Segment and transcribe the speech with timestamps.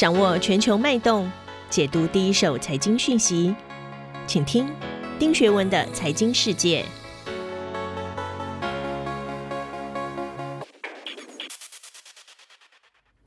[0.00, 1.30] 掌握全球脉动，
[1.68, 3.54] 解读第一手财经讯息，
[4.26, 4.66] 请听
[5.18, 6.82] 丁学文的财经世界。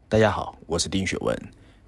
[0.09, 1.39] 大家好，我是丁学文，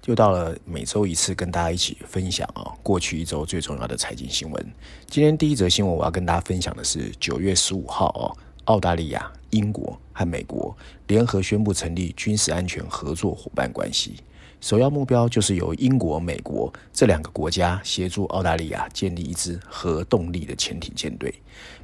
[0.04, 4.66] 又到了每周一次跟大家一起分享啊，过去一周最重要的财经新闻。
[5.08, 8.30] 今天第一则新闻我要跟大家分享的是九月十五号哦，
[8.66, 10.72] 澳大利亚、英国和美国
[11.08, 14.20] 联合宣布成立军事安全合作伙伴关系。
[14.60, 21.32] 首要目标就是由英国、美国这两个国家协助澳大利亚建立一支核动力的潜艇舰队，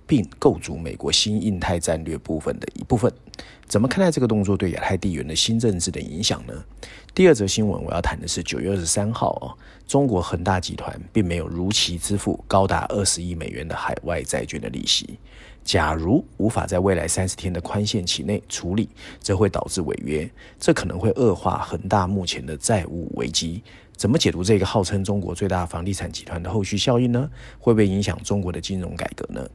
[0.06, 3.12] 并构筑美国新印太战略部分的一部分。
[3.66, 6.52] 怎么看待这个动作对亚太地缘的新政治的影响呢？
[7.14, 9.52] 第二则新闻我要谈的是九月二十三号啊，
[9.86, 15.18] 中国恒大集团并没有如期支付高达二十亿美元的海外债券的利息。
[15.62, 18.88] 假如无法在未来三十天的宽限期内处理，
[19.20, 23.62] 则会导致违约，这可能会恶化恒大目前的债务危机。
[23.94, 27.28] 怎么解读这个号称中国最大房地产集团的后续效应呢？
[27.58, 29.47] 会不会影响中国的金融改革呢？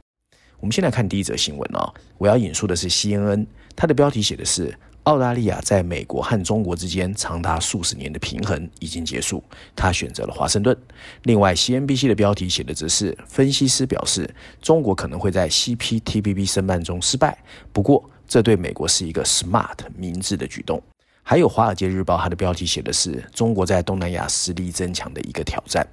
[0.60, 4.72] 我们先来看第一则新闻啊，我要引述的是 CNN，它的标题写的是。
[5.04, 9.42] 澳大利亚在美国和中国之间长达数十年的平衡已经结束，
[9.74, 10.76] 他选择了华盛顿。
[11.22, 14.28] 另外，CNBC 的标题写的则是分析师表示，
[14.60, 17.38] 中国可能会在 CPTPP 申办中失败，
[17.72, 20.82] 不过这对美国是一个 smart 明智的举动。
[21.22, 25.86] 还有《华尔街日报》，它的标题写的是中国在东南亚实力增强的一个挑战。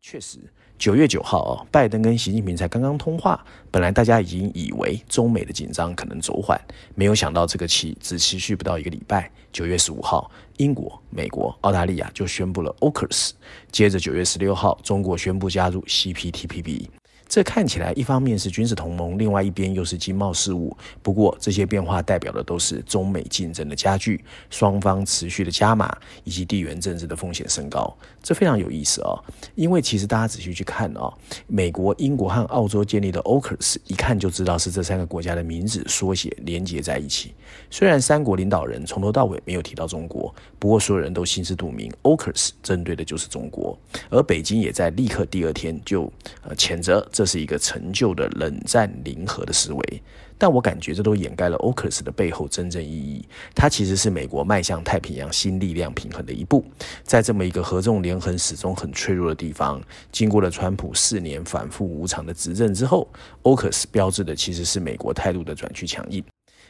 [0.00, 0.38] 确实。
[0.78, 6.58] 九月九号哦，拜登跟习近平才刚刚通话，本来大家已经以为中美的紧张可能走缓，
[6.94, 9.28] 没有想到这个期只持续不到一个礼拜。
[9.50, 13.30] 九月十五号，英国、美国、澳大利亚就宣布了 AUKUS，
[13.72, 16.86] 接着九月十六号，中国宣布加入 CPTPP。
[17.28, 20.74] 这看起来一方面是军事同盟，另外一边又是经贸事务。
[21.02, 27.94] 不过这些变化代表的都是中美竞争的加剧，双方持续的加码，以及地缘政治的风险升高。
[28.22, 29.22] 这非常有意思哦，
[29.54, 31.12] 因为其实大家仔细去看哦，
[31.46, 37.34] 美国、英国和澳洲建立的 Ocus，一看就知道是这三个国家的名字缩写连接在一起。
[37.70, 43.78] 虽然三国领导人从头到尾没有提到中国，不过所有人都心知肚明，Ocus 针对的就是中国，
[44.08, 46.10] 而北京也在立刻第二天就
[46.42, 47.06] 呃谴责。
[47.18, 50.02] 这是一个陈旧的冷战零和的思维，
[50.38, 53.26] 但我感觉这都掩盖了 AUKUS 的背后真正意义。
[53.56, 56.64] 它其实是美国迈向太平洋新力量平衡的一步。
[57.02, 63.08] 在这么一个合纵连横、始终很脆弱的地方，经过了川普四年反复无常的执政之后
[63.42, 66.22] ，AUKUS 标志的其实是美国态度的转趋强硬。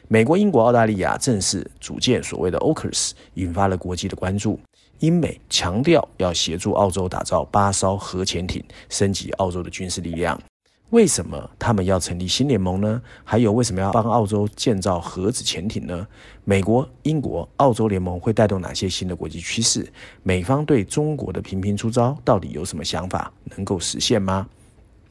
[0.07, 4.59] 美国、英国、澳大利亚正式组建所谓的 AUKUS，引发了国际的关注。
[4.99, 10.39] 英美强调要协助澳洲打造八艘核潜艇，升级澳洲的军事力量。
[10.89, 13.01] 为什么他们要成立新联盟呢？
[13.23, 16.07] 还有为什么要帮澳洲建造核子潜艇呢？
[16.43, 19.87] 美国、英国、澳洲联盟会带动哪些新的国际趋势？
[20.23, 23.31] 美方对中国的频频出招到底有什么想法？
[23.55, 24.47] 能够实现吗？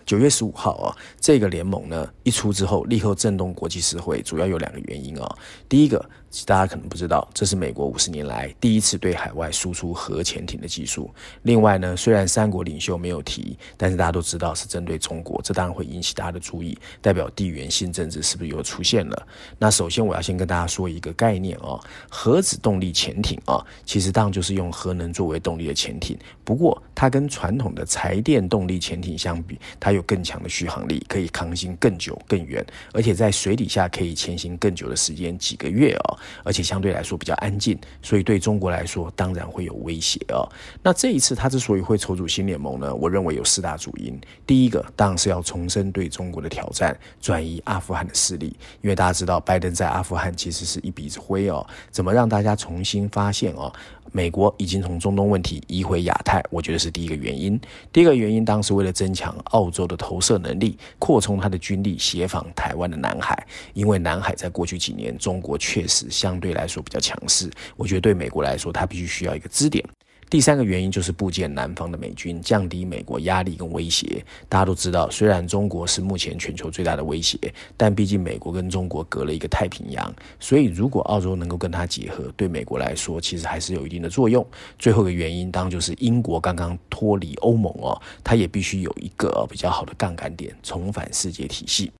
[0.08, 5.36] 九月十五号啊，这个联盟呢一出之后，立刻震动国际社会，主要有两个原因啊。
[5.68, 6.02] 第一个。
[6.44, 11.10] 大家可能不知道，这是美国五十年来第一次对海外输出核潜艇的技术。
[11.40, 19.26] 另外呢，虽然三国领袖没有提，但是大家都知道是针对中国，这当然会引起大家的注意，代表地缘性政治是不是又出现了？
[19.58, 21.80] 那首先我要先跟大家说一个概念哦，
[22.10, 26.14] 核子动力潜艇啊，其实当然就是用核能作为动力的潜艇，
[26.44, 36.18] 不过它跟传统的柴电动力潜艇相比，它有有更强的续航力，可以航行更久更远，而且在水底下可以潜行更久的时间，几个月哦。
[36.42, 40.48] 而且相对来说比较安静，所以对中国来说当然会有威胁哦。
[40.82, 44.18] 那这一次他之所以会筹组新联盟呢，我认为有四大主因。
[44.46, 51.66] 第一个当然是要重申对中国的挑战，转移阿富汗的势力，因为大家知道拜登在阿富汗其实是一鼻子灰哦。
[51.90, 53.72] 怎么让大家重新发现哦？
[54.10, 57.60] 美国已经从中东问题移回亚太，我觉得是第一个原因。
[57.92, 63.44] 第二个原因当然是为了增强澳洲的投射能力，扩充他的军力，协防台湾的南海。
[63.72, 69.84] 因为南海在过去几年，中国确实相对来说比较强势，我觉得对美国来说，它必须需要一个支点。
[70.30, 74.22] 第三个原因就是部件南方的美军，降低美国压力跟威胁。
[74.48, 77.38] 大家都知道，虽然中国是目前全球最大的威胁，
[77.76, 84.46] 但毕竟美国跟中国隔了一个太平洋，所以如果澳洲能够跟它结合，对美国来说其实还是有一定的作用。
[84.78, 91.90] 最后一个原因当然就是英国刚刚脱离欧盟哦，它也必须有一个比较好的杠杆点，重返世界体系。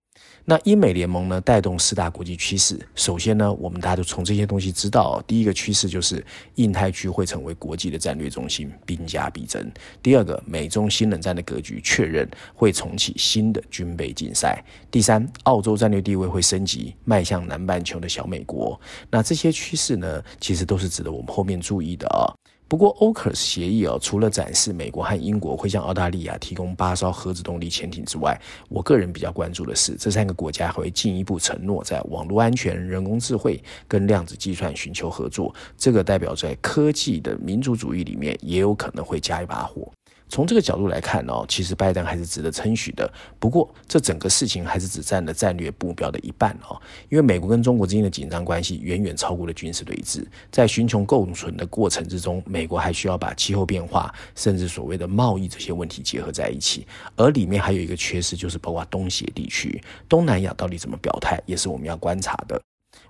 [0.51, 2.81] 那英美联盟呢，带动四大国际趋势。
[2.95, 6.25] 首先呢，我们大家都从这些东西知道，第一个趋势就是
[6.55, 9.71] 印太区会成为国际的战略中心，兵家必争。
[10.03, 14.65] 第二个，美中新冷战的格局确认会重启新的军备竞赛。
[14.91, 18.81] 第三，澳洲战略地位会升级，迈向南半球的小美国。
[19.11, 22.25] 那这些趋势呢，其实都是值得我们后面注意的啊。
[22.69, 28.39] 不过，Ocas 协议哦，除了展示美国和英国会向澳大利亚提供八艘核子动力潜艇之外，
[28.69, 35.55] 我个人比较关注的是，这三个国家会进一步承诺在网络安全、人工智慧跟量子计算寻求合作。
[35.79, 39.91] 这个代表在科技的民族主义里面，也有可能会加一把火。
[40.29, 43.11] 从这个角度来看哦，其实拜登还是值得称许的。
[43.39, 50.25] 不过，这整个事情还是只占了战略目标的一半哦，因为美国跟中国之间的紧张关系远远超过了军事对峙。
[50.51, 56.87] 在寻求共存的过程之中，美国还需要把气候变化，甚至所谓的贸易这些问题结合在一起。
[57.17, 62.61] 而里面还有一个缺失，就是包括东协地区、东南亚到底怎么表态，也是我们要观察的。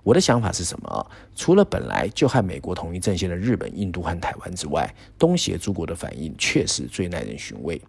[0.03, 1.11] 我的想法是什么？
[1.35, 7.81] 除了本来就和美国统一阵线的日本、印度和台湾之外，东协诸国的反应确实最耐人寻味。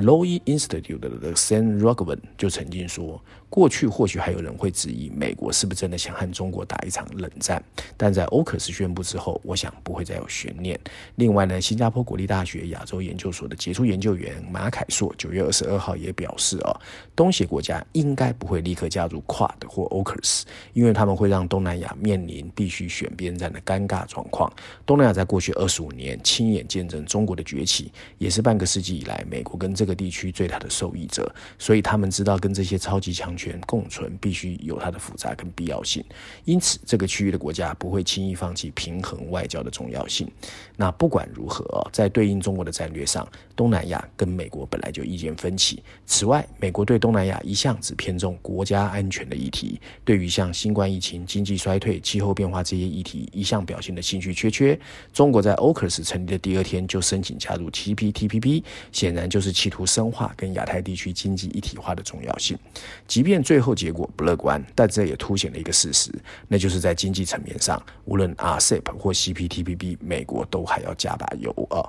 [0.00, 7.62] Lowy Institute 的 Sam Rogan 就曾经说，过去或许还有人会质疑美国是不是真的想和中国打一场冷战，
[7.96, 10.78] 但在 AUKUS 宣布之后，我想不会再有悬念。
[11.16, 16.80] 另外呢，新加坡国立大学亚洲研究所的杰出研究员马凯硕九月二十二号也表示啊，
[17.14, 20.42] 东协国家应该不会立刻加入 QUAD 或 AUKUS，
[20.72, 24.50] 因为他们会让东南亚面临必须选边站的尴尬状况。
[24.86, 36.04] 东南亚在过去二十五年亲眼见证中国的崛起，也是半个世纪以来美国跟这个地区最大的受益者，所以他们知道跟这些超级强权共存必须有它的复杂跟必要性。
[36.44, 40.30] 因此，这个区域的国家不会轻易放弃平衡外交的重要性。
[40.76, 45.82] 那不管如何，在对应中国的战略上，东南亚跟美国本来就意见分歧。
[46.06, 54.78] 此外，美国对东南亚一向只偏重国家安全的议题，对于像新冠疫情、经济衰退、气候变化这些议题，一向表现的兴趣缺缺。
[55.12, 62.58] 中国在 AUKUS 成立的第二天就申请加入 CPTPP，显然就是图深化跟亚太地区经济一体化的重要性，
[63.06, 66.12] 即便最后结果不乐观，但这也凸显了一个事实，
[66.48, 71.88] 那就是在经济层面上，无论 RCEP 或 CPTPP，美国都还要加把油啊。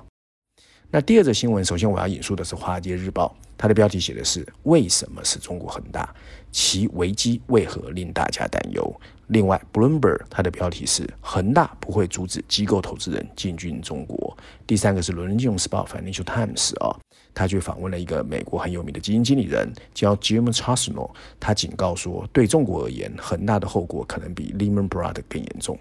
[0.94, 6.14] 那第二则新闻，首先我要引述的是《华尔街日报》，它的标题写的是“为什么是中国恒大？
[6.50, 14.36] 其危机为何令大家担忧？”另外，Bloomberg 它的标题是“恒大不会阻止机构投资人进军中国”。
[14.68, 16.94] 第三个是《伦敦金融时报》（Financial Times） 啊，
[17.34, 25.78] 他去访问了一个美国很有名的基金经理人，叫 Jim c h a s n o 他警告说，对中国而言，很大的后果可能比 Lehman Brothers 更严重。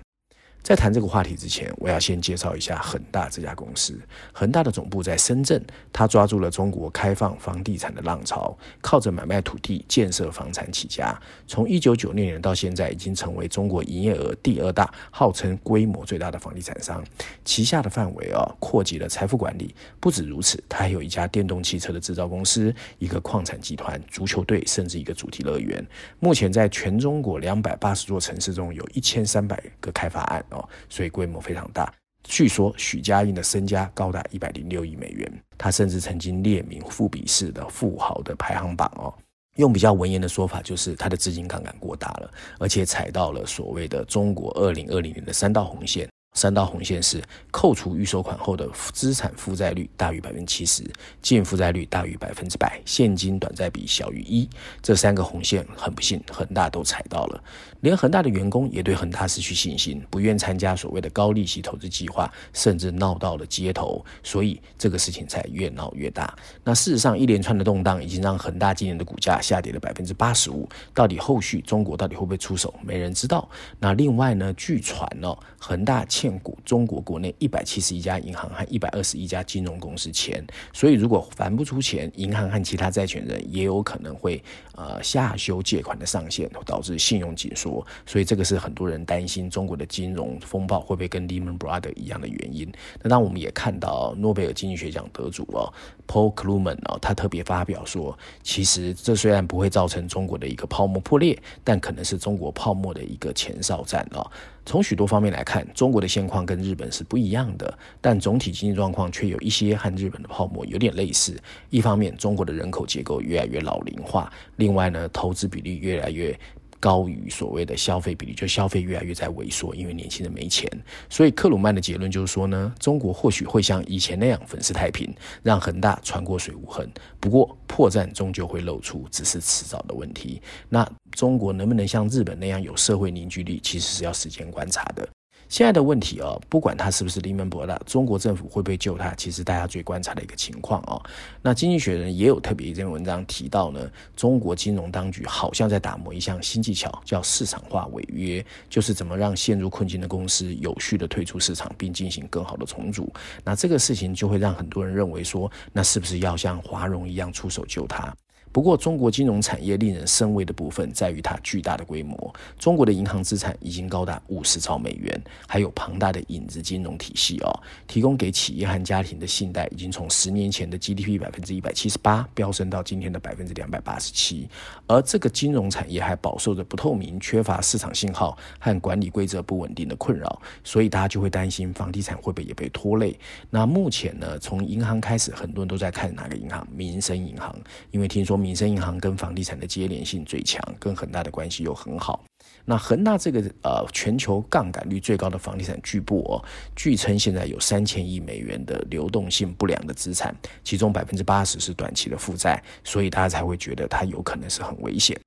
[0.64, 4.00] 在谈这个话题之前，我要先介绍一下恒大这家公司。
[4.32, 5.60] 恒大的总部在深圳，
[5.92, 11.20] 他抓住了中国开放房地产的浪潮，靠着买卖土地、建设房产起家。
[11.48, 17.04] 从一九九六年到现在，已经成为中国营业额第二大、号称规模最大的房地产商。
[17.44, 19.74] 旗下的范围啊，扩及了财富管理。
[20.00, 25.84] 不止如此，他还有一家电动汽车的制造公司、一个矿产集团、足球队，甚至一个主题乐园。
[26.20, 30.46] 目前在全中国两百八十座城市中，有一千三百个开发案。
[30.52, 31.92] 哦，所以规模非常大。
[32.24, 39.14] 据说许家印的身家高达一百零六亿美元，他甚至曾经列名富比士的富豪的排行榜哦。
[39.58, 46.08] 用比较文言的说法，就是他的资金杠杆过大了，而且踩到了所谓的中国二零二零年的三道红线。
[46.34, 50.82] 三道红线是扣除预收款后的资产负债率大于百分之七十，
[51.22, 54.50] 净负债率大于百分之百，现金短债比小于一。
[54.82, 57.44] 这三个红线，很不幸，恒大都踩到了。
[57.82, 64.04] 连恒大的员工也对恒大失去信心，不愿参加所谓的高利息投资计划，甚至闹到了街头。
[64.24, 66.34] 所以这个事情才越闹越大。
[66.64, 70.68] 那事实上，一连串的动荡已经让恒大今年的股价下跌了百分之八十五。
[70.94, 73.50] 到底后续中国到底会不会出手，没人知道。
[73.80, 76.06] 那另外呢，据传哦，恒大。
[76.22, 84.40] 欠股中国国内一百七十一家银行和一百二十一家金融公司钱，所以如果还不出钱，银行和其他债权人也有可能会
[84.76, 87.84] 呃下修借款的上限，导致信用紧缩。
[88.06, 92.72] 所以这个是很多人担心中国的金融风暴会不会跟 Lehman Brothers 一样的原因。
[93.02, 95.74] 那当我们也看到诺贝尔经济学奖得主哦
[96.06, 104.30] Paul Krugman 哦，他特别发表说，其实这虽然不会造成中国的一个泡沫破裂，但可能是中国泡沫的一个前哨战哦。
[104.72, 111.38] 从许多方面来看，中国的现况跟日本是不一样的，但总体经济状况却有一些和日本的泡沫有点类似。
[111.70, 116.34] 一方面，中国的人口结构越来越老龄化；另外呢，投资比例越来越
[116.82, 120.68] 高于所谓的消费比例，就消费越来越在萎缩，因为年轻人没钱。
[121.10, 126.92] 所以克鲁曼的结论就是说呢，中国或许会像以前那样粉饰太平，让恒大船过水无痕。
[127.20, 130.42] 不过破绽终究会露出，只是迟早的问题。
[130.68, 135.08] 那中国能不能像日本那样有社会凝聚力，其实是要时间观察的。
[135.52, 141.04] 现在的问题哦，不管他是不是 Lehman Brothers，中国政府会不会救他，其实大家最观察的一个情况哦。
[141.42, 153.12] 那经济学人也有特别一篇文章提到呢，中国金融当局好像在打磨一项新技巧，叫市场化违约，就是怎么让陷入困境的公司有序的退出市场，并进行更好的重组。
[153.44, 158.16] 那这个事情就会让很多人认为说，那是不是要像华融一样出手救他？
[158.52, 162.36] 不过，中国金融产业令人生畏的部分在于它巨大的规模。
[162.60, 174.50] 中国的银行资产已经高达五十兆美元，还有庞大的影子金融体系哦，提供给企业和家庭的信贷已经从十年前的 GDP 百分之一百七十八飙升到今天的百分之两百八十七。
[174.86, 183.18] 而这个金融产业还饱受着不透明、缺乏市场信号和管理规则不稳定的困扰，所以大家就会担心房地产会不会也被拖累。
[183.50, 186.68] 那目前呢，从银行开始，很多人都在看哪个银行？
[186.76, 187.56] 民生银行，
[187.92, 188.41] 因为听说。
[188.42, 192.24] 民生银行跟房地产的接连性最强，跟恒大的关系又很好。
[192.66, 196.44] 那恒大这个呃全球杠杆率最高的房地产巨擘哦，
[196.76, 205.20] 据称现在有三千亿美元的流动性不良的资产，其中百分之八十是短期的负债，所以大家才会觉得它有可能是很危险。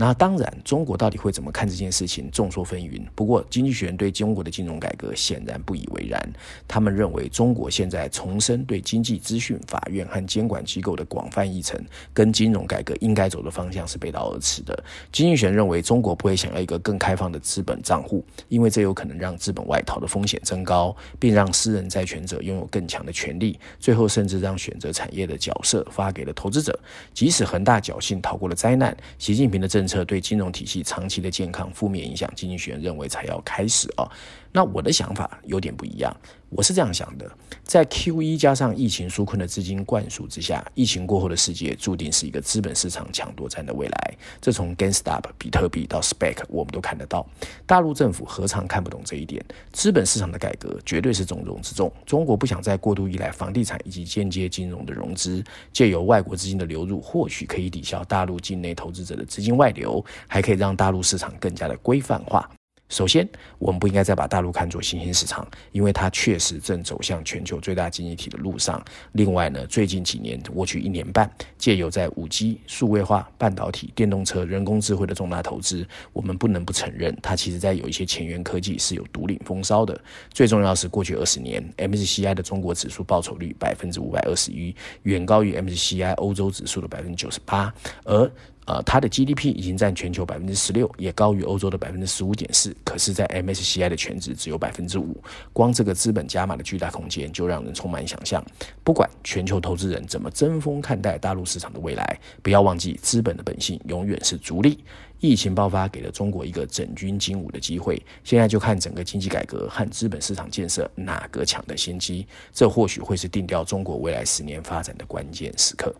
[0.00, 3.02] 那当然，中国到底会怎么看这件事情，众说纷纭。
[3.14, 6.18] 不过，经济学人对中国的金融改革显然不以为然。
[6.66, 11.78] 他们认为，中国现在重申对经济资讯法院和监管机构的广泛议程，
[12.14, 14.82] 跟金融改革应该走的方向是背道而驰的。
[15.12, 26.80] 经济学人认为，中国不会想要一个更开放的资本账户，因为这有可能让资本外逃的风险增高，并让私人债权者拥有更强的权利，最后甚至让选择产业的角色发给了投资者。
[27.12, 34.06] 即使恒大侥幸逃过了灾难，习近平的政策对金融体系长期的健康负面影响，经济学人认为才要开始啊。
[34.52, 36.14] 那我的想法有点不一样，
[36.48, 37.30] 我是这样想的：
[37.62, 44.14] 在 QE 加上疫情纾困的资金灌输之下，疫情过后的世界注定是一个资本市场抢夺战的未来。
[44.40, 47.24] 这从 GameStop、比特币到 Spec，我们都看得到。
[47.64, 49.44] 大陆政府何尝看不懂这一点？
[49.72, 51.92] 资本市场的改革绝对是重中之重。
[52.04, 62.50] 中国不想再过度依赖房地产以及间接金融的融资，借由外国资金的流入，或许可以抵消大陆境内投资者的资金外流，还可以让大陆市场更加的规范化。
[62.90, 63.26] 首先，
[63.58, 68.84] 我们不应该再把大陆看作新兴市场，因为它确实正走向全球最大经济体的路上。
[69.12, 79.98] 另外呢，最近几年，过去一年半，借由在五 G、数位化、半导体、电动车、人工智慧的重大投资，我们不能不承认，它其实在有一些前沿科技是有独领风骚的。
[80.32, 87.72] 最重要是，过去二十年，MSCI 的中国指数报酬率百分之五百二十一，远高于 MSCI 欧洲指数的百分之九十八，
[88.04, 88.28] 而
[88.66, 92.76] 呃，它的 GDP 已经占全球百分之十六，也高于欧洲的百分之十五点四。
[92.84, 95.16] 可是，在 MSCI 的权值只有百分之五，
[95.52, 98.44] 光这个资本加码的巨大空间就让人充满想象。
[98.84, 104.78] 不管全球投资人怎么争锋看待大陆市场的未来，不要忘记资本的本性永远是逐利。
[105.18, 112.26] 疫情爆发给了中国一个整军经武的机会，现在就看整个经济改革和资本市场建设哪个抢得先机。
[112.52, 115.94] 这或许会是定调中国未来十年发展的关键时刻。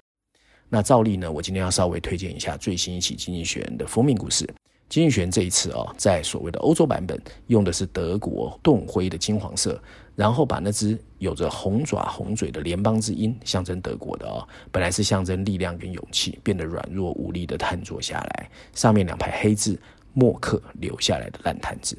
[0.73, 4.47] 那照例呢，我今天要稍微推荐一下最新一期《经济学人》的封面故事。
[4.89, 9.83] 《经济学人》这一次哦，在所谓的欧洲版本用的是德国盾徽的金黄色，
[10.15, 18.51] 然后把那只有着红爪红嘴的联邦之鹰，象征德国的哦，本来是象征力量跟勇气，变得软弱无力的瘫坐下来。
[18.73, 19.77] 上面两排黑字：
[20.13, 21.99] 默克留下来的烂摊子。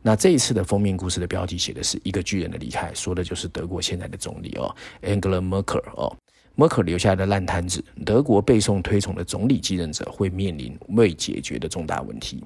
[0.00, 6.16] 那这一次的封面故事的标题写的是一个巨人的离开，说的就是德国现在的总理哦，Angela Merkel 哦。
[6.54, 12.44] 默克留下的烂摊子，德国背诵推崇的总理继任者会面临未解决的重大问题。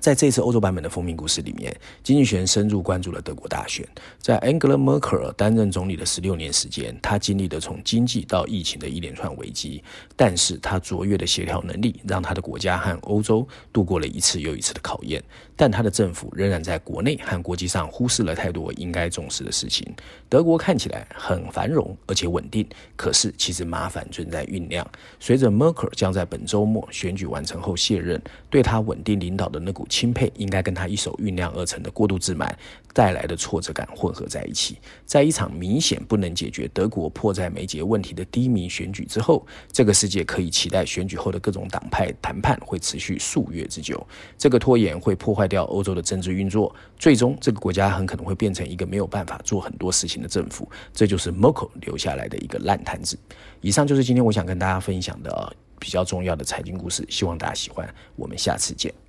[0.00, 3.86] 在这次欧洲版本的封面故事里面，经济学深入关注了德国大选。
[4.18, 9.82] 在 Angela Merkel 担任总理的十六年时间，他经历了从经济到疫情的一连串危机，
[10.16, 15.22] 但是他卓越的协调能力让他的国家和欧洲度过了一次又一次的考验。
[15.56, 19.86] 但他的政府仍然在国内和国际上忽视了太多应该重视的事情。
[20.28, 24.84] 德国看起来很繁荣而且稳定，可是其实麻烦正在酝酿。
[25.20, 28.20] 随着 Merkel 将在本周末选举完成后卸任，
[28.50, 32.56] 对他稳定领导的那股钦佩应该跟他一手酝酿而成的过度自满
[32.92, 44.04] 带来的挫折感混合在一起，在一场明显不能解决德国迫在眉睫问题的低迷选举之后，这个世界可以期待选举后的各种党派谈判会持续数月之久。
[44.38, 50.68] 这个拖延会破坏掉欧洲的政治运作，最终这个国家很可能会变成一个没有办法做很多事情的政府。
[50.92, 53.18] 这就是 Merkel 留下来的一个烂摊子。
[53.60, 57.92] 以上就是今天我想跟大家分享的比较重要的财经故事，希望大家喜欢。
[58.16, 59.03] 我们下次见。